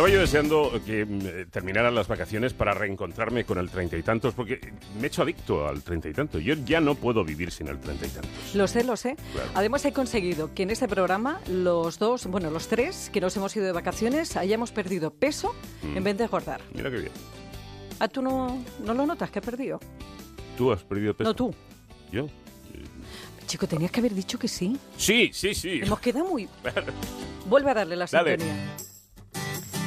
Estaba 0.00 0.14
yo 0.14 0.20
deseando 0.20 0.80
que 0.86 1.04
mm, 1.04 1.50
terminaran 1.50 1.94
las 1.94 2.08
vacaciones 2.08 2.54
para 2.54 2.72
reencontrarme 2.72 3.44
con 3.44 3.58
el 3.58 3.68
treinta 3.68 3.98
y 3.98 4.02
tantos, 4.02 4.32
porque 4.32 4.58
me 4.96 5.02
he 5.02 5.06
hecho 5.08 5.20
adicto 5.20 5.68
al 5.68 5.82
treinta 5.82 6.08
y 6.08 6.14
tantos. 6.14 6.42
Yo 6.42 6.54
ya 6.64 6.80
no 6.80 6.94
puedo 6.94 7.22
vivir 7.22 7.50
sin 7.50 7.68
el 7.68 7.78
treinta 7.78 8.06
y 8.06 8.08
tantos. 8.08 8.54
Lo 8.54 8.66
sé, 8.66 8.82
lo 8.82 8.96
sé. 8.96 9.16
Claro. 9.34 9.50
Además 9.54 9.84
he 9.84 9.92
conseguido 9.92 10.54
que 10.54 10.62
en 10.62 10.70
este 10.70 10.88
programa 10.88 11.38
los 11.48 11.98
dos, 11.98 12.24
bueno, 12.28 12.50
los 12.50 12.66
tres 12.68 13.10
que 13.12 13.20
nos 13.20 13.36
hemos 13.36 13.54
ido 13.54 13.66
de 13.66 13.72
vacaciones 13.72 14.38
hayamos 14.38 14.72
perdido 14.72 15.12
peso 15.12 15.54
Mm. 15.82 15.96
en 15.98 16.04
vez 16.04 16.16
de 16.16 16.24
engordar. 16.24 16.62
Mira 16.72 16.90
qué 16.90 16.96
bien. 16.96 17.12
Ah, 17.98 18.08
tú 18.08 18.22
no, 18.22 18.64
no 18.82 18.94
lo 18.94 19.04
notas 19.04 19.30
que 19.30 19.40
he 19.40 19.42
perdido. 19.42 19.80
¿Tú 20.56 20.72
has 20.72 20.82
perdido 20.82 21.12
peso? 21.14 21.28
No 21.28 21.36
tú. 21.36 21.54
¿Yo? 22.10 22.26
Chico, 23.46 23.66
tenías 23.66 23.90
que 23.90 24.00
haber 24.00 24.14
dicho 24.14 24.38
que 24.38 24.48
sí. 24.48 24.78
Sí, 24.96 25.28
sí, 25.34 25.52
sí. 25.52 25.80
Hemos 25.82 26.00
quedado 26.00 26.24
muy... 26.24 26.48
Vuelve 27.46 27.70
a 27.72 27.74
darle 27.74 27.96
la 27.96 28.06
Dale. 28.10 28.38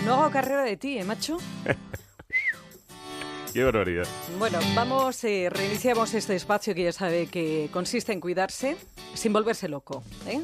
No 0.06 0.16
hago 0.16 0.32
carrera 0.32 0.64
de 0.64 0.76
ti, 0.76 0.98
¿eh, 0.98 1.04
macho? 1.04 1.38
Qué 3.54 3.64
barbaridad. 3.64 4.08
Bueno, 4.40 4.60
vamos, 4.76 5.24
eh, 5.24 5.48
reiniciamos 5.50 6.14
este 6.14 6.36
espacio 6.36 6.74
que 6.74 6.84
ya 6.84 6.92
sabe 6.92 7.28
que 7.28 7.70
consiste 7.72 8.12
en 8.12 8.20
cuidarse 8.20 8.76
sin 9.14 9.32
volverse 9.32 9.70
loco. 9.70 10.04
¿eh? 10.28 10.42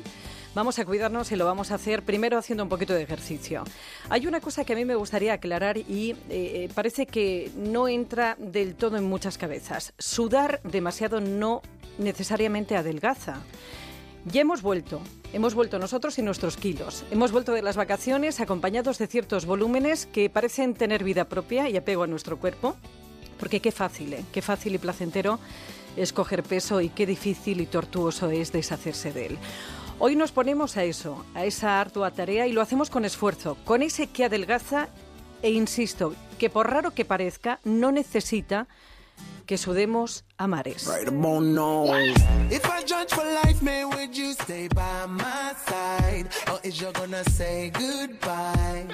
Vamos 0.55 0.80
a 0.80 0.85
cuidarnos 0.85 1.32
y 1.32 1.35
lo 1.35 1.45
vamos 1.45 1.72
a 1.72 1.76
hacer 1.76 2.04
primero 2.04 2.38
haciendo 2.38 2.63
un 2.63 2.70
poquito 2.70 2.94
de 2.94 3.02
ejercicio. 3.02 3.63
Hay 4.09 4.27
una 4.27 4.40
cosa 4.41 4.63
que 4.63 4.73
a 4.73 4.76
mí 4.76 4.85
me 4.85 4.95
gustaría 4.95 5.34
aclarar 5.34 5.77
y 5.77 6.16
eh, 6.30 6.70
parece 6.73 7.05
que 7.05 7.52
no 7.55 7.88
entra 7.88 8.35
del 8.40 8.76
todo 8.76 8.98
en 8.98 9.05
muchas 9.05 9.38
cabezas. 9.38 9.94
Sudar 9.98 10.62
demasiado 10.63 11.20
no 11.20 11.62
necesariamente 11.98 12.77
adelgaza. 12.77 13.41
Ya 14.26 14.41
hemos 14.41 14.62
vuelto, 14.62 15.00
hemos 15.32 15.55
vuelto 15.55 15.80
nosotros 15.80 16.20
y 16.20 16.22
nuestros 16.22 16.58
kilos. 16.58 17.05
Hemos 17.10 17.32
vuelto 17.32 17.54
de 17.54 17.62
las 17.62 17.77
vacaciones 17.77 18.41
acompañados 18.41 18.98
de 18.98 19.08
ciertos 19.08 19.46
volúmenes 19.46 20.05
que 20.07 20.30
parecen 20.30 20.74
tener 20.74 21.04
vida 21.04 21.30
propia 21.30 21.70
y 21.70 21.77
apego 21.77 22.04
a 22.04 22.07
nuestro 22.07 22.38
cuerpo. 22.38 22.76
Porque 23.40 23.62
qué 23.62 23.71
fácil, 23.71 24.13
¿eh? 24.13 24.26
qué 24.34 24.41
fácil 24.41 24.76
y 24.76 24.77
placentero 24.77 25.40
es 25.96 26.12
coger 26.12 26.43
peso 26.43 26.82
y 26.82 26.90
qué 26.90 27.05
difícil 27.05 27.62
y 27.62 27.66
tortuoso 27.66 28.30
es 28.30 28.52
deshacerse 28.52 29.13
de 29.13 29.27
él. 29.27 29.38
Hoy 29.99 30.18
nos 30.18 30.34
ponemos 30.34 30.76
a 30.76 30.84
eso, 30.84 31.26
a 31.34 31.46
esa 31.46 31.80
ardua 31.80 32.12
tarea 32.12 32.46
y 32.48 32.52
lo 32.52 32.62
hacemos 32.62 32.90
con 32.90 33.05
esfuerzo, 33.05 33.58
con 33.63 33.82
ese 33.82 34.08
que 34.08 34.26
adelgaza 34.26 34.90
e 35.41 35.52
insisto, 35.52 36.13
que 36.38 36.49
por 36.49 36.70
raro 36.70 36.91
que 36.91 37.05
parezca, 37.05 37.60
no 37.63 37.93
necesita 37.93 38.68
que 39.45 39.57
sudemos 39.57 40.23
a 40.37 40.48
mares. 40.48 40.85
Right 40.87 41.07
about 41.07 41.41
now. 41.41 41.85
If 42.51 42.65
I 42.70 42.84
judge 42.84 43.12
for 43.12 43.23
life, 43.23 43.62
man, 43.62 43.89
would 43.89 44.15
you 44.15 44.34
stay 44.34 44.67
by 44.67 45.05
my 45.07 45.53
side? 45.65 46.27
Or 46.51 46.59
is 46.63 46.79
you 46.79 46.91
gonna 46.91 47.23
say 47.23 47.71
goodbye? 47.71 48.85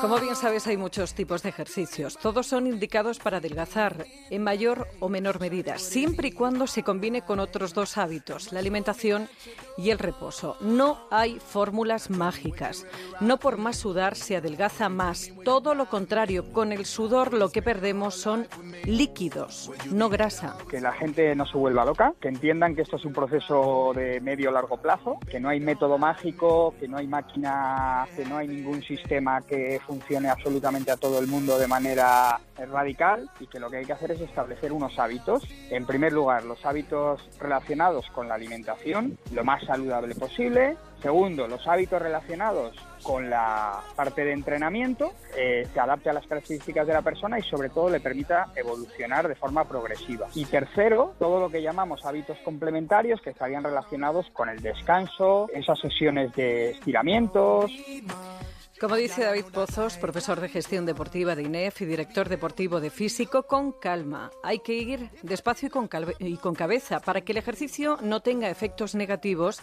Como 0.00 0.18
bien 0.20 0.36
sabes, 0.36 0.66
hay 0.66 0.76
muchos 0.76 1.14
tipos 1.14 1.42
de 1.42 1.48
ejercicios. 1.48 2.16
Todos 2.18 2.46
son 2.46 2.66
indicados 2.66 3.18
para 3.18 3.38
adelgazar 3.38 4.06
en 4.30 4.42
mayor 4.44 4.88
o 5.00 5.08
menor 5.08 5.40
medida, 5.40 5.78
siempre 5.78 6.28
y 6.28 6.32
cuando 6.32 6.66
se 6.66 6.82
combine 6.82 7.22
con 7.22 7.40
otros 7.40 7.74
dos 7.74 7.98
hábitos, 7.98 8.52
la 8.52 8.60
alimentación 8.60 9.28
y 9.76 9.90
el 9.90 9.98
reposo. 9.98 10.56
No 10.60 10.98
hay 11.10 11.38
fórmulas 11.38 12.10
mágicas. 12.10 12.86
No 13.20 13.38
por 13.38 13.56
más 13.58 13.76
sudar 13.76 14.16
se 14.16 14.36
adelgaza 14.36 14.88
más. 14.88 15.32
Todo 15.44 15.74
lo 15.74 15.86
contrario, 15.86 16.52
con 16.52 16.72
el 16.72 16.86
sudor 16.86 17.34
lo 17.34 17.50
que 17.50 17.62
perdemos 17.62 18.14
son 18.14 18.46
líquidos, 18.84 19.70
no 19.90 20.08
grasa. 20.08 20.56
que 20.70 20.80
la 20.80 20.92
gente 20.92 21.34
no 21.34 21.46
se 21.46 21.56
vuelva 21.56 21.84
loca, 21.84 22.14
que 22.20 22.28
entiendan 22.28 22.74
que 22.74 22.82
esto 22.82 22.96
es 22.96 23.04
un 23.04 23.12
proceso 23.12 23.92
de 23.94 24.20
medio 24.20 24.50
largo 24.50 24.76
plazo, 24.76 25.18
que 25.30 25.40
no 25.40 25.48
hay 25.48 25.60
método 25.60 25.98
mágico, 25.98 26.74
que 26.78 26.88
no 26.88 26.98
hay 26.98 27.06
máquina, 27.06 28.06
que 28.16 28.24
no 28.24 28.38
hay 28.38 28.48
ningún 28.48 28.82
sistema 28.82 29.40
que 29.42 29.80
funcione 29.86 30.28
absolutamente 30.28 30.90
a 30.90 30.96
todo 30.96 31.18
el 31.18 31.26
mundo 31.26 31.58
de 31.58 31.66
manera 31.66 32.40
radical 32.56 33.28
y 33.40 33.46
que 33.46 33.60
lo 33.60 33.70
que 33.70 33.78
hay 33.78 33.84
que 33.84 33.92
hacer 33.92 34.10
es 34.12 34.20
establecer 34.20 34.72
unos 34.72 34.98
hábitos. 34.98 35.46
En 35.70 35.86
primer 35.86 36.12
lugar, 36.12 36.44
los 36.44 36.64
hábitos 36.66 37.28
relacionados 37.38 38.06
con 38.10 38.28
la 38.28 38.34
alimentación, 38.34 39.18
lo 39.32 39.44
más 39.44 39.64
saludable 39.64 40.14
posible. 40.14 40.76
Segundo, 41.02 41.46
los 41.46 41.66
hábitos 41.66 42.02
relacionados 42.02 42.74
con 43.02 43.30
la 43.30 43.80
parte 43.94 44.24
de 44.24 44.32
entrenamiento, 44.32 45.12
eh, 45.36 45.66
se 45.72 45.80
adapte 45.80 46.10
a 46.10 46.12
las 46.12 46.26
características 46.26 46.86
de 46.86 46.92
la 46.92 47.02
persona 47.02 47.38
y 47.38 47.42
sobre 47.42 47.68
todo 47.68 47.88
le 47.88 48.00
permita 48.00 48.48
evolucionar 48.56 49.28
de 49.28 49.36
forma 49.36 49.64
progresiva. 49.64 50.26
Y 50.34 50.44
tercero, 50.44 51.14
todo 51.18 51.40
lo 51.40 51.50
que 51.50 51.62
llamamos 51.62 52.04
hábitos 52.04 52.36
complementarios 52.44 53.20
que 53.22 53.30
estarían 53.30 53.62
relacionados 53.62 54.26
con 54.32 54.48
el 54.48 54.60
descanso, 54.60 55.48
esas 55.54 55.78
sesiones 55.78 56.32
de 56.34 56.70
estiramientos, 56.70 57.70
Como 58.80 58.94
dice 58.94 59.24
David 59.24 59.46
Pozos, 59.52 59.96
profesor 59.96 60.40
de 60.40 60.48
gestión 60.48 60.86
deportiva 60.86 61.34
de 61.34 61.42
INEF 61.42 61.82
y 61.82 61.84
director 61.84 62.28
deportivo 62.28 62.80
de 62.80 62.90
físico, 62.90 63.42
con 63.42 63.72
calma. 63.72 64.30
Hay 64.44 64.60
que 64.60 64.74
ir 64.74 65.10
despacio 65.22 65.66
y 65.66 65.70
con, 65.70 65.88
y 66.20 66.36
con 66.36 66.54
cabeza. 66.54 67.00
Para 67.00 67.22
que 67.22 67.32
el 67.32 67.38
ejercicio 67.38 67.98
no 68.02 68.20
tenga 68.20 68.48
efectos 68.50 68.94
negativos, 68.94 69.62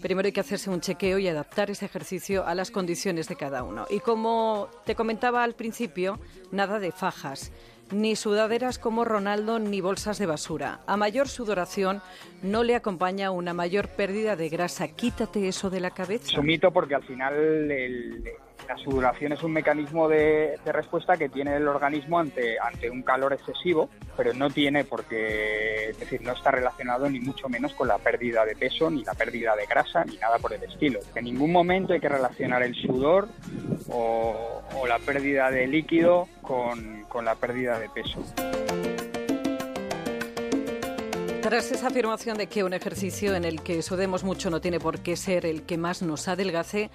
primero 0.00 0.24
hay 0.26 0.32
que 0.32 0.40
hacerse 0.40 0.70
un 0.70 0.80
chequeo 0.80 1.18
y 1.18 1.28
adaptar 1.28 1.70
ese 1.70 1.84
ejercicio 1.84 2.46
a 2.46 2.54
las 2.54 2.70
condiciones 2.70 3.28
de 3.28 3.36
cada 3.36 3.64
uno. 3.64 3.84
Y 3.90 4.00
como 4.00 4.70
te 4.86 4.94
comentaba 4.94 5.44
al 5.44 5.54
principio, 5.54 6.18
nada 6.50 6.78
de 6.78 6.90
fajas. 6.90 7.52
Ni 7.90 8.16
sudaderas 8.16 8.78
como 8.78 9.04
Ronaldo 9.04 9.58
ni 9.58 9.82
bolsas 9.82 10.16
de 10.16 10.24
basura. 10.24 10.80
A 10.86 10.96
mayor 10.96 11.28
sudoración 11.28 12.00
no 12.42 12.62
le 12.64 12.74
acompaña 12.76 13.30
una 13.30 13.52
mayor 13.52 13.88
pérdida 13.88 14.36
de 14.36 14.48
grasa. 14.48 14.88
Quítate 14.88 15.48
eso 15.48 15.68
de 15.68 15.80
la 15.80 15.90
cabeza. 15.90 16.28
Es 16.32 16.38
un 16.38 16.46
mito 16.46 16.70
porque 16.72 16.94
al 16.94 17.04
final 17.04 17.34
el- 17.70 18.24
la 18.68 18.76
sudoración 18.78 19.32
es 19.32 19.42
un 19.42 19.52
mecanismo 19.52 20.08
de, 20.08 20.58
respuesta 20.64 21.16
que 21.16 21.28
tiene 21.28 21.56
el 21.56 21.68
organismo 21.68 22.18
ante, 22.18 22.58
ante 22.58 22.90
un 22.90 23.02
calor 23.02 23.32
excesivo, 23.32 23.88
pero 24.16 24.32
no 24.34 24.50
tiene 24.50 24.84
por 24.84 25.04
qué, 25.04 25.90
es 25.90 25.98
decir, 25.98 26.22
no 26.22 26.32
está 26.32 26.50
relacionado 26.50 27.08
ni 27.08 27.20
mucho 27.20 27.48
menos 27.48 27.72
con 27.74 27.88
la 27.88 27.98
pérdida 27.98 28.44
de 28.44 28.56
peso, 28.56 28.90
ni 28.90 29.04
la 29.04 29.14
pérdida 29.14 29.54
de 29.56 29.66
grasa, 29.66 30.04
ni 30.04 30.16
nada 30.16 30.38
por 30.38 30.52
el 30.52 30.62
estilo. 30.62 31.00
En 31.14 31.24
ningún 31.24 31.52
momento 31.52 31.92
hay 31.92 32.00
que 32.00 32.08
relacionar 32.08 32.62
el 32.62 32.74
sudor 32.74 33.28
o, 33.88 34.62
o 34.76 34.86
la 34.86 34.98
pérdida 34.98 35.50
de 35.50 35.66
líquido 35.66 36.28
con, 36.42 37.04
con 37.04 37.24
la 37.24 37.34
pérdida 37.34 37.78
de 37.78 37.88
peso. 37.90 38.22
Tras 41.44 41.70
esa 41.70 41.88
afirmación 41.88 42.38
de 42.38 42.46
que 42.46 42.64
un 42.64 42.72
ejercicio 42.72 43.34
en 43.34 43.44
el 43.44 43.60
que 43.60 43.82
sudemos 43.82 44.24
mucho 44.24 44.48
no 44.48 44.62
tiene 44.62 44.80
por 44.80 45.00
qué 45.00 45.14
ser 45.14 45.44
el 45.44 45.64
que 45.64 45.76
más 45.76 46.00
nos 46.00 46.26
adelgace, 46.26 46.90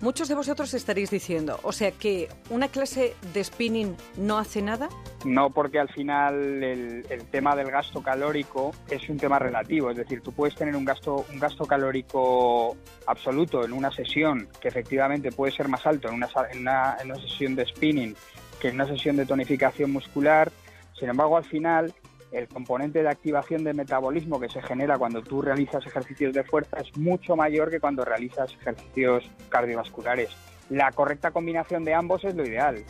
muchos 0.00 0.28
de 0.28 0.34
vosotros 0.34 0.74
estaréis 0.74 1.10
diciendo, 1.10 1.58
o 1.62 1.72
sea 1.72 1.92
que 1.92 2.28
una 2.50 2.68
clase 2.68 3.14
de 3.32 3.44
spinning 3.44 3.96
no 4.16 4.38
hace 4.38 4.62
nada. 4.62 4.88
No 5.24 5.50
porque 5.50 5.78
al 5.78 5.88
final 5.88 6.62
el, 6.62 7.24
tema 7.30 7.56
del 7.56 7.70
gasto 7.70 8.02
calórico 8.02 8.72
es 8.88 9.08
un 9.08 9.16
tema 9.16 9.38
relativo, 9.38 9.90
es 9.90 9.96
decir, 9.96 10.20
tú 10.20 10.32
puedes 10.32 10.54
tener 10.54 10.76
un 10.76 10.84
gasto, 10.84 11.24
un 11.32 11.38
gasto 11.38 11.64
calórico 11.64 12.76
absoluto 13.06 13.64
en 13.64 13.72
una 13.72 13.90
sesión 13.90 14.48
que 14.60 14.68
efectivamente 14.68 15.32
puede 15.32 15.52
ser 15.52 15.68
más 15.68 15.86
alto 15.86 16.08
en 16.08 16.14
una, 16.14 16.28
en 16.52 16.60
una, 16.60 16.96
en 17.00 17.10
una 17.10 17.20
sesión 17.20 17.54
de 17.54 17.66
spinning 17.66 18.14
que 18.60 18.68
en 18.68 18.74
una 18.76 18.86
sesión 18.86 19.16
de 19.16 19.26
tonificación 19.26 19.90
muscular. 19.90 20.52
Sin 20.98 21.08
embargo, 21.08 21.36
al 21.36 21.44
final 21.44 21.92
el 22.34 22.48
componente 22.48 23.02
de 23.02 23.08
activación 23.08 23.64
de 23.64 23.72
metabolismo 23.72 24.40
que 24.40 24.48
se 24.48 24.60
genera 24.60 24.98
cuando 24.98 25.22
tú 25.22 25.40
realizas 25.40 25.86
ejercicios 25.86 26.34
de 26.34 26.44
fuerza 26.44 26.78
es 26.78 26.96
mucho 26.96 27.36
mayor 27.36 27.70
que 27.70 27.80
cuando 27.80 28.04
realizas 28.04 28.52
ejercicios 28.60 29.24
cardiovasculares. 29.48 30.30
La 30.70 30.90
correcta 30.92 31.30
combinación 31.30 31.84
de 31.84 31.94
ambos 31.94 32.24
es 32.24 32.34
lo 32.34 32.44
ideal. 32.44 32.84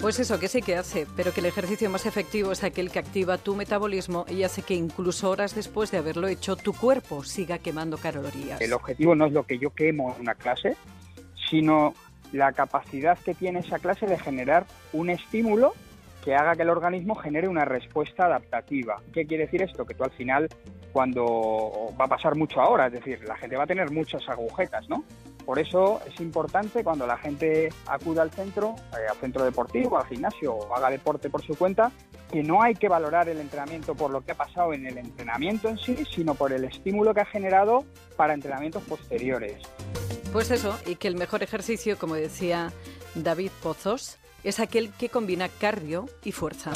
Pues 0.00 0.18
eso, 0.18 0.38
que 0.38 0.48
sí 0.48 0.62
que 0.62 0.76
hace, 0.76 1.06
pero 1.16 1.32
que 1.32 1.40
el 1.40 1.46
ejercicio 1.46 1.88
más 1.90 2.06
efectivo 2.06 2.52
es 2.52 2.64
aquel 2.64 2.90
que 2.90 2.98
activa 2.98 3.38
tu 3.38 3.54
metabolismo 3.54 4.26
y 4.28 4.42
hace 4.42 4.62
que 4.62 4.74
incluso 4.74 5.30
horas 5.30 5.54
después 5.54 5.90
de 5.90 5.98
haberlo 5.98 6.26
hecho, 6.26 6.56
tu 6.56 6.72
cuerpo 6.72 7.24
siga 7.24 7.58
quemando 7.58 7.96
calorías. 7.96 8.60
El 8.60 8.72
objetivo 8.72 9.14
no 9.14 9.26
es 9.26 9.32
lo 9.32 9.44
que 9.44 9.58
yo 9.58 9.70
quemo 9.70 10.14
en 10.14 10.22
una 10.22 10.34
clase, 10.34 10.76
sino 11.50 11.94
la 12.32 12.52
capacidad 12.52 13.18
que 13.18 13.34
tiene 13.34 13.60
esa 13.60 13.78
clase 13.78 14.06
de 14.06 14.18
generar 14.18 14.66
un 14.92 15.10
estímulo 15.10 15.74
que 16.26 16.34
haga 16.34 16.56
que 16.56 16.62
el 16.62 16.70
organismo 16.70 17.14
genere 17.14 17.46
una 17.46 17.64
respuesta 17.64 18.24
adaptativa. 18.24 19.00
¿Qué 19.12 19.26
quiere 19.26 19.44
decir 19.44 19.62
esto? 19.62 19.86
Que 19.86 19.94
tú 19.94 20.02
al 20.02 20.10
final, 20.10 20.48
cuando 20.92 21.94
va 21.98 22.06
a 22.06 22.08
pasar 22.08 22.34
mucho 22.34 22.60
ahora, 22.60 22.88
es 22.88 22.94
decir, 22.94 23.22
la 23.28 23.36
gente 23.36 23.54
va 23.54 23.62
a 23.62 23.66
tener 23.68 23.92
muchas 23.92 24.28
agujetas, 24.28 24.88
¿no? 24.88 25.04
Por 25.44 25.60
eso 25.60 26.00
es 26.04 26.20
importante 26.20 26.82
cuando 26.82 27.06
la 27.06 27.16
gente 27.16 27.68
acuda 27.86 28.22
al 28.22 28.32
centro, 28.32 28.74
eh, 28.94 29.06
al 29.08 29.16
centro 29.18 29.44
deportivo, 29.44 29.98
al 29.98 30.06
gimnasio 30.06 30.52
o 30.52 30.74
haga 30.74 30.90
deporte 30.90 31.30
por 31.30 31.46
su 31.46 31.54
cuenta, 31.54 31.92
que 32.28 32.42
no 32.42 32.60
hay 32.60 32.74
que 32.74 32.88
valorar 32.88 33.28
el 33.28 33.38
entrenamiento 33.38 33.94
por 33.94 34.10
lo 34.10 34.22
que 34.22 34.32
ha 34.32 34.36
pasado 34.36 34.72
en 34.72 34.84
el 34.84 34.98
entrenamiento 34.98 35.68
en 35.68 35.78
sí, 35.78 35.96
sino 36.10 36.34
por 36.34 36.52
el 36.52 36.64
estímulo 36.64 37.14
que 37.14 37.20
ha 37.20 37.26
generado 37.26 37.84
para 38.16 38.34
entrenamientos 38.34 38.82
posteriores. 38.82 39.62
Pues 40.32 40.50
eso, 40.50 40.76
y 40.86 40.96
que 40.96 41.06
el 41.06 41.14
mejor 41.14 41.44
ejercicio, 41.44 41.96
como 41.96 42.16
decía 42.16 42.72
David 43.14 43.52
Pozos, 43.62 44.18
es 44.46 44.60
aquel 44.60 44.92
que 44.92 45.08
combina 45.08 45.48
cardio 45.48 46.06
y 46.24 46.30
fuerza. 46.30 46.70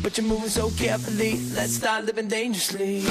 But 0.00 0.12
you're 0.12 0.28
moving 0.28 0.48
so 0.48 0.70
carefully, 0.78 1.32
let's 1.54 1.74
start 1.74 2.04
living 2.04 2.28
dangerously. 2.28 3.04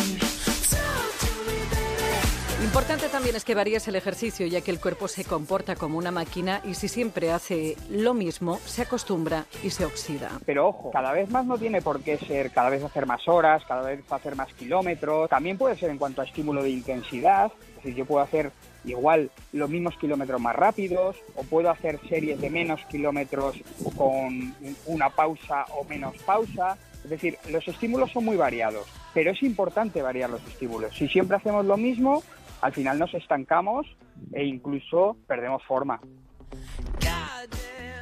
Importante 2.63 3.09
también 3.09 3.35
es 3.35 3.43
que 3.43 3.53
varíes 3.53 3.87
el 3.89 3.95
ejercicio, 3.95 4.47
ya 4.47 4.61
que 4.61 4.71
el 4.71 4.79
cuerpo 4.79 5.09
se 5.09 5.25
comporta 5.25 5.75
como 5.75 5.97
una 5.97 6.11
máquina 6.11 6.61
y 6.63 6.75
si 6.75 6.87
siempre 6.87 7.31
hace 7.31 7.75
lo 7.89 8.13
mismo, 8.13 8.59
se 8.65 8.83
acostumbra 8.83 9.45
y 9.63 9.69
se 9.69 9.85
oxida. 9.85 10.31
Pero 10.45 10.69
ojo, 10.69 10.91
cada 10.91 11.11
vez 11.11 11.29
más 11.29 11.45
no 11.45 11.57
tiene 11.57 11.81
por 11.81 12.01
qué 12.01 12.17
ser 12.17 12.51
cada 12.51 12.69
vez 12.69 12.83
hacer 12.83 13.05
más 13.05 13.27
horas, 13.27 13.63
cada 13.67 13.81
vez 13.81 13.99
hacer 14.09 14.35
más 14.35 14.51
kilómetros. 14.53 15.29
También 15.29 15.57
puede 15.57 15.75
ser 15.77 15.89
en 15.89 15.97
cuanto 15.97 16.21
a 16.21 16.25
estímulo 16.25 16.63
de 16.63 16.69
intensidad. 16.69 17.51
Es 17.69 17.75
decir, 17.75 17.95
yo 17.95 18.05
puedo 18.05 18.23
hacer 18.23 18.51
igual 18.85 19.31
los 19.53 19.69
mismos 19.69 19.97
kilómetros 19.97 20.39
más 20.39 20.55
rápidos 20.55 21.15
o 21.35 21.43
puedo 21.43 21.69
hacer 21.69 21.99
series 22.07 22.39
de 22.39 22.49
menos 22.49 22.81
kilómetros 22.85 23.57
con 23.95 24.55
una 24.85 25.09
pausa 25.09 25.65
o 25.77 25.83
menos 25.83 26.15
pausa. 26.23 26.77
Es 27.03 27.09
decir, 27.09 27.37
los 27.49 27.67
estímulos 27.67 28.11
son 28.11 28.25
muy 28.25 28.37
variados, 28.37 28.87
pero 29.13 29.31
es 29.31 29.43
importante 29.43 30.01
variar 30.01 30.29
los 30.29 30.43
estímulos. 30.47 30.95
Si 30.95 31.07
siempre 31.07 31.37
hacemos 31.37 31.65
lo 31.65 31.77
mismo, 31.77 32.23
al 32.61 32.73
final 32.73 32.97
nos 32.97 33.13
estancamos 33.13 33.85
e 34.33 34.43
incluso 34.45 35.17
perdemos 35.27 35.63
forma. 35.63 35.99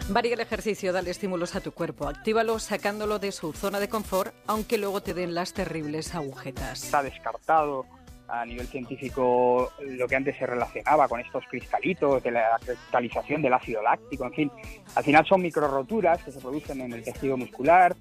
Varía 0.09 0.33
el 0.33 0.41
ejercicio, 0.41 0.91
dale 0.91 1.11
estímulos 1.11 1.55
a 1.55 1.61
tu 1.61 1.71
cuerpo, 1.71 2.07
actívalo 2.09 2.59
sacándolo 2.59 3.19
de 3.19 3.31
su 3.31 3.53
zona 3.53 3.79
de 3.79 3.87
confort, 3.87 4.33
aunque 4.47 4.77
luego 4.77 5.01
te 5.01 5.13
den 5.13 5.33
las 5.33 5.53
terribles 5.53 6.13
agujetas. 6.13 6.83
Está 6.83 7.03
descartado 7.03 7.85
a 8.27 8.45
nivel 8.45 8.67
científico 8.67 9.71
lo 9.81 10.07
que 10.07 10.15
antes 10.15 10.37
se 10.37 10.45
relacionaba 10.45 11.07
con 11.07 11.19
estos 11.19 11.43
cristalitos 11.49 12.23
de 12.23 12.31
la 12.31 12.59
cristalización 12.63 13.41
del 13.41 13.53
ácido 13.53 13.81
láctico, 13.81 14.25
en 14.25 14.33
fin, 14.33 14.51
al 14.95 15.03
final 15.03 15.25
son 15.25 15.41
microroturas 15.41 16.23
que 16.23 16.31
se 16.31 16.39
producen 16.39 16.81
en 16.81 16.93
el 16.93 17.03
tejido 17.03 17.37
muscular 17.37 17.95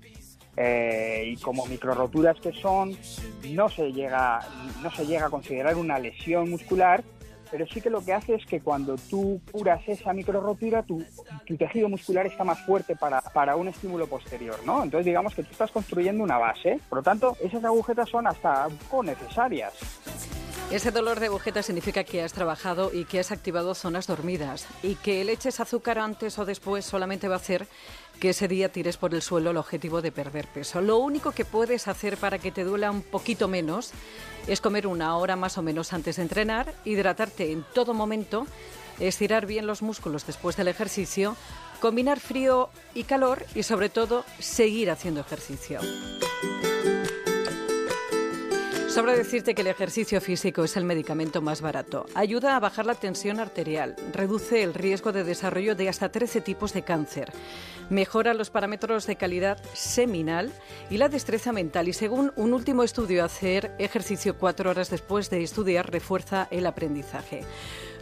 eh, 0.57 1.25
y 1.27 1.37
como 1.37 1.67
microroturas 1.67 2.39
que 2.41 2.53
son 2.53 2.97
no 3.51 3.69
se 3.69 3.91
llega 3.91 4.41
no 4.83 4.91
se 4.91 5.07
llega 5.07 5.27
a 5.27 5.31
considerar 5.31 5.77
una 5.77 5.99
lesión 5.99 6.51
muscular 6.51 7.03
pero 7.53 7.67
sí 7.67 7.83
que 7.83 7.91
lo 7.91 8.03
que 8.03 8.15
hace 8.15 8.35
es 8.35 8.47
que 8.47 8.63
cuando 8.63 8.97
tú 8.97 9.39
curas 9.53 9.83
esa 9.87 10.15
microrotura, 10.15 10.83
tu, 10.83 11.05
tu 11.47 11.55
tejido 11.59 11.87
muscular 11.91 12.27
está 12.27 12.45
más 12.45 12.59
fuerte 12.65 12.97
para, 12.97 13.21
para, 13.21 13.57
un 13.57 13.69
estímulo 13.69 14.07
posterior, 14.07 14.57
¿no? 14.65 14.83
Entonces 14.83 15.05
digamos 15.05 15.35
que 15.35 15.43
tú 15.43 15.51
estás 15.51 15.71
construyendo 15.71 16.25
una 16.25 16.39
base, 16.39 16.81
por 16.89 17.01
lo 17.01 17.03
tanto, 17.03 17.37
esas 17.43 17.63
agujetas 17.63 18.09
son 18.09 18.27
hasta 18.27 18.69
un 18.69 18.77
poco 18.79 19.03
necesarias. 19.03 19.75
Ese 20.73 20.91
dolor 20.91 21.21
de 21.21 21.27
agujeta 21.27 21.63
significa 21.63 22.03
que 22.03 22.23
has 22.23 22.33
trabajado 22.33 22.93
y 22.95 23.05
que 23.05 23.21
has 23.21 23.31
activado 23.31 23.75
zonas 23.75 24.07
dormidas 24.07 24.67
y 24.83 24.95
que 24.95 25.21
el 25.21 25.29
eches 25.29 25.61
azúcar 25.61 25.99
antes 25.99 26.39
o 26.39 26.47
después 26.47 26.87
solamente 26.87 27.29
va 27.29 27.35
a 27.35 27.37
hacer 27.37 27.67
que 28.19 28.31
ese 28.31 28.49
día 28.49 28.73
tires 28.73 28.97
por 28.97 29.15
el 29.15 29.21
suelo 29.21 29.51
el 29.51 29.59
objetivo 29.59 30.01
de 30.01 30.13
perder 30.13 30.49
peso. 30.49 30.81
Lo 30.81 30.97
único 30.97 31.33
que 31.33 31.45
puedes 31.45 31.89
hacer 31.89 32.17
para 32.17 32.39
que 32.39 32.53
te 32.53 32.65
duela 32.65 32.91
un 32.91 33.03
poquito 33.03 33.49
menos 33.49 33.91
es 34.47 34.63
comer 34.63 34.87
una 34.87 35.15
hora 35.19 35.37
más 35.37 35.59
o 35.59 35.63
menos 35.63 35.93
antes 35.93 36.17
de 36.17 36.23
entrenar, 36.23 36.73
hidratarte 36.87 37.53
en 37.53 37.67
todo 37.75 37.93
momento, 37.93 38.47
estirar 38.99 39.45
bien 39.45 39.67
los 39.67 39.83
músculos 39.83 40.27
después 40.27 40.57
del 40.57 40.69
ejercicio, 40.69 41.37
combinar 41.83 42.19
frío 42.19 42.71
y 42.95 43.05
calor 43.05 43.45
y 43.55 43.63
sobre 43.65 43.91
todo 43.91 44.25
seguir 44.39 44.91
haciendo 44.91 45.21
ejercicio. 45.21 45.81
Sobra 48.93 49.15
decirte 49.17 49.55
que 49.55 49.63
el 49.63 49.69
ejercicio 49.69 50.21
físico 50.21 50.65
es 50.65 50.77
el 50.77 50.85
medicamento 50.85 51.41
más 51.41 51.63
barato. 51.63 52.05
Ayuda 52.15 52.57
a 52.57 52.61
bajar 52.61 52.85
la 52.85 52.95
tensión 52.95 53.41
arterial, 53.41 53.97
reduce 54.13 54.63
el 54.63 54.75
riesgo 54.75 55.13
de 55.13 55.25
desarrollo 55.25 55.75
de 55.75 55.89
hasta 55.89 56.11
13 56.11 56.43
tipos 56.43 56.75
de 56.75 56.83
cáncer, 56.83 57.33
mejora 57.89 58.35
los 58.35 58.51
parámetros 58.51 59.07
de 59.07 59.17
calidad 59.17 59.57
seminal 59.73 60.53
y 60.91 60.99
la 60.99 61.09
destreza 61.09 61.53
mental. 61.53 61.89
Y 61.89 61.95
según 61.95 62.35
un 62.37 62.53
último 62.53 62.83
estudio, 62.83 63.25
hacer 63.25 63.75
ejercicio 63.79 64.37
cuatro 64.37 64.69
horas 64.69 64.91
después 64.91 65.31
de 65.31 65.43
estudiar 65.43 65.91
refuerza 65.91 66.47
el 66.51 66.67
aprendizaje. 66.67 67.45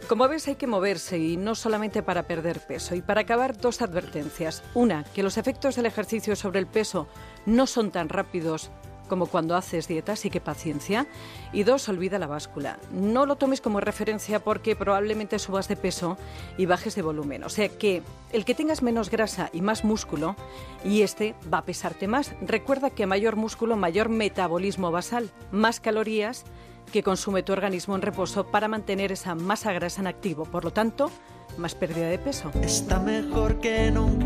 Como 0.09 0.27
ves, 0.27 0.49
hay 0.49 0.55
que 0.55 0.67
moverse 0.67 1.17
y 1.17 1.37
no 1.37 1.55
solamente 1.55 2.03
para 2.03 2.23
perder 2.23 2.59
peso. 2.59 2.95
Y 2.95 3.01
para 3.01 3.21
acabar, 3.21 3.55
dos 3.55 3.81
advertencias. 3.81 4.61
Una, 4.73 5.05
que 5.05 5.23
los 5.23 5.37
efectos 5.37 5.77
del 5.77 5.85
ejercicio 5.85 6.35
sobre 6.35 6.59
el 6.59 6.67
peso 6.67 7.07
no 7.45 7.65
son 7.65 7.91
tan 7.91 8.09
rápidos 8.09 8.71
como 9.11 9.25
cuando 9.25 9.57
haces 9.57 9.89
dieta, 9.89 10.13
así 10.13 10.29
que 10.29 10.39
paciencia. 10.39 11.05
Y 11.51 11.63
dos, 11.63 11.89
olvida 11.89 12.17
la 12.17 12.27
báscula. 12.27 12.79
No 12.93 13.25
lo 13.25 13.35
tomes 13.35 13.59
como 13.59 13.81
referencia 13.81 14.39
porque 14.39 14.73
probablemente 14.73 15.37
subas 15.37 15.67
de 15.67 15.75
peso 15.75 16.17
y 16.57 16.65
bajes 16.65 16.95
de 16.95 17.01
volumen. 17.01 17.43
O 17.43 17.49
sea 17.49 17.67
que 17.67 18.03
el 18.31 18.45
que 18.45 18.55
tengas 18.55 18.81
menos 18.81 19.09
grasa 19.09 19.49
y 19.51 19.59
más 19.59 19.83
músculo, 19.83 20.37
y 20.85 21.01
este 21.01 21.35
va 21.53 21.57
a 21.57 21.65
pesarte 21.65 22.07
más. 22.07 22.33
Recuerda 22.39 22.89
que 22.89 23.05
mayor 23.05 23.35
músculo, 23.35 23.75
mayor 23.75 24.07
metabolismo 24.07 24.91
basal, 24.91 25.29
más 25.51 25.81
calorías 25.81 26.45
que 26.93 27.03
consume 27.03 27.43
tu 27.43 27.51
organismo 27.51 27.97
en 27.97 28.03
reposo 28.03 28.45
para 28.45 28.69
mantener 28.69 29.11
esa 29.11 29.35
masa 29.35 29.73
grasa 29.73 29.99
en 29.99 30.07
activo. 30.07 30.45
Por 30.45 30.63
lo 30.63 30.71
tanto, 30.71 31.11
más 31.57 31.75
pérdida 31.75 32.07
de 32.07 32.17
peso. 32.17 32.49
Está 32.61 32.97
mejor 33.01 33.59
que 33.59 33.91
nunca, 33.91 34.25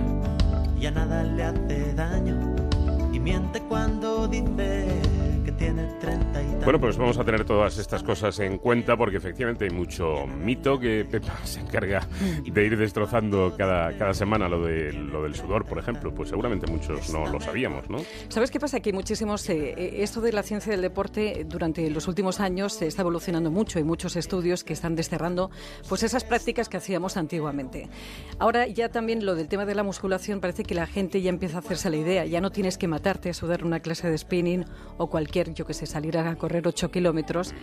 ya 0.80 0.92
nada 0.92 1.24
le 1.24 1.44
hace 1.44 1.92
daño 1.96 2.65
miente 3.26 3.60
cuando 3.62 4.28
dice 4.28 5.02
que 5.46 5.52
tiene 5.52 5.86
30 6.00 6.42
y 6.42 6.46
Bueno, 6.64 6.80
pues 6.80 6.98
vamos 6.98 7.18
a 7.20 7.24
tener 7.24 7.46
todas 7.46 7.78
estas 7.78 8.02
cosas 8.04 8.40
en 8.40 8.58
cuenta 8.58 8.98
porque 8.98 9.18
efectivamente 9.18 9.66
hay 9.66 9.72
mucho 9.72 10.26
mito 10.26 10.80
que 10.80 11.06
Pepa 11.10 11.38
se 11.44 11.60
encarga 11.60 12.08
de 12.44 12.66
ir 12.66 12.78
destrozando 12.78 13.54
cada, 13.56 13.96
cada 13.98 14.14
semana 14.14 14.50
lo, 14.50 14.66
de, 14.66 14.92
lo 14.92 15.24
del 15.24 15.36
sudor, 15.36 15.66
por 15.66 15.78
ejemplo. 15.78 16.14
Pues 16.14 16.30
seguramente 16.30 16.66
muchos 16.68 17.14
no 17.14 17.28
lo 17.28 17.40
sabíamos, 17.40 17.90
¿no? 17.90 18.00
¿Sabes 18.30 18.50
qué 18.50 18.60
pasa? 18.60 18.80
Que 18.80 18.92
muchísimos... 18.92 19.48
Eh, 19.50 20.02
esto 20.04 20.22
de 20.22 20.34
la 20.34 20.44
ciencia 20.44 20.72
del 20.72 20.82
deporte 20.82 21.46
durante 21.48 21.90
los 21.90 22.08
últimos 22.08 22.40
años 22.40 22.74
se 22.74 22.88
está 22.88 23.04
evolucionando 23.04 23.52
mucho. 23.52 23.78
Hay 23.78 23.86
muchos 23.86 24.16
estudios 24.16 24.64
que 24.64 24.74
están 24.74 24.96
desterrando 24.96 25.52
pues 25.88 26.04
esas 26.04 26.24
prácticas 26.24 26.70
que 26.70 26.78
hacíamos 26.78 27.18
antiguamente. 27.18 27.90
Ahora 28.40 28.68
ya 28.68 28.90
también 28.90 29.26
lo 29.26 29.36
del 29.36 29.48
tema 29.48 29.66
de 29.66 29.76
la 29.76 29.84
musculación 29.84 30.42
parece 30.42 30.64
que 30.64 30.74
la 30.74 30.88
gente 30.88 31.22
ya 31.22 31.30
empieza 31.30 31.58
a 31.58 31.60
hacerse 31.60 31.90
la 31.90 31.98
idea. 31.98 32.26
Ya 32.26 32.42
no 32.42 32.52
tienes 32.52 32.78
que 32.78 32.88
matarte 32.88 33.30
a 33.30 33.34
sudar 33.34 33.64
una 33.64 33.80
clase 33.80 34.10
de 34.10 34.18
spinning 34.18 34.66
o 34.98 35.08
cualquier, 35.08 35.35
yo 35.44 35.66
que 35.66 35.74
sé, 35.74 35.86
salir 35.86 36.18
a 36.18 36.36
correr 36.36 36.68
8 36.68 36.92
kilómetros. 36.92 37.54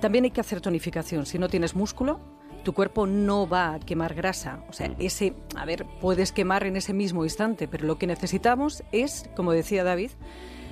También 0.00 0.24
hay 0.24 0.30
que 0.30 0.40
hacer 0.40 0.60
tonificación. 0.60 1.26
Si 1.26 1.38
no 1.38 1.48
tienes 1.48 1.74
músculo, 1.74 2.20
tu 2.64 2.72
cuerpo 2.72 3.06
no 3.06 3.48
va 3.48 3.74
a 3.74 3.80
quemar 3.80 4.14
grasa. 4.14 4.64
O 4.68 4.72
sea, 4.72 4.94
ese, 4.98 5.34
a 5.56 5.64
ver, 5.64 5.86
puedes 6.00 6.32
quemar 6.32 6.64
en 6.64 6.76
ese 6.76 6.92
mismo 6.92 7.24
instante, 7.24 7.68
pero 7.68 7.86
lo 7.86 7.98
que 7.98 8.06
necesitamos 8.06 8.82
es, 8.92 9.28
como 9.36 9.52
decía 9.52 9.84
David, 9.84 10.10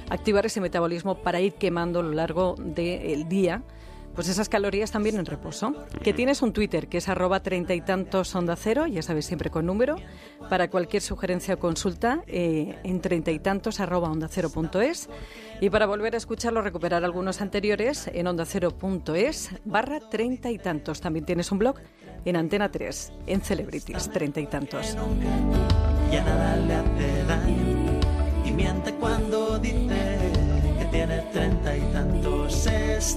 activar 0.08 0.46
ese 0.46 0.60
metabolismo 0.60 1.16
para 1.16 1.40
ir 1.40 1.54
quemando 1.54 2.00
a 2.00 2.02
lo 2.02 2.12
largo 2.12 2.54
del 2.58 3.28
día 3.28 3.62
pues 4.16 4.28
esas 4.28 4.48
calorías 4.48 4.90
también 4.90 5.16
en 5.18 5.26
reposo. 5.26 5.74
Que 6.02 6.12
tienes 6.12 6.42
un 6.42 6.52
Twitter 6.52 6.88
que 6.88 6.98
es 6.98 7.08
arroba 7.08 7.40
treinta 7.40 7.74
y 7.74 7.82
tantos 7.82 8.34
cero, 8.56 8.86
ya 8.86 9.02
sabes, 9.02 9.26
siempre 9.26 9.50
con 9.50 9.66
número, 9.66 9.96
para 10.48 10.68
cualquier 10.68 11.02
sugerencia 11.02 11.54
o 11.54 11.58
consulta 11.58 12.22
eh, 12.26 12.78
en 12.82 13.00
treinta 13.00 13.30
y 13.30 13.38
tantos 13.38 13.78
arroba. 13.78 14.12
Y 15.60 15.70
para 15.70 15.86
volver 15.86 16.14
a 16.14 16.16
escucharlo, 16.16 16.62
recuperar 16.62 17.04
algunos 17.04 17.40
anteriores 17.40 18.10
en 18.12 18.26
onda 18.26 18.44
cero 18.44 18.76
punto 18.76 19.14
es 19.14 19.50
barra 19.64 20.00
treinta 20.00 20.50
y 20.50 20.58
tantos. 20.58 21.00
También 21.00 21.24
tienes 21.24 21.52
un 21.52 21.58
blog 21.58 21.76
en 22.24 22.36
Antena 22.36 22.70
3, 22.70 23.12
en 23.26 23.40
Celebrities, 23.40 24.10
treinta 24.10 24.40
y 24.40 24.46
tantos. 24.46 24.96
Ya 26.10 26.24
nada 26.24 26.56
le 26.56 26.74
hace 26.74 27.24
daño 27.24 28.00
y 28.44 28.50
miente 28.52 28.92
cuando 28.94 29.58
dice 29.58 30.18
que 30.78 30.84
tiene 30.86 31.18
treinta 31.32 31.76
y 31.76 31.80
tantos. 31.92 32.68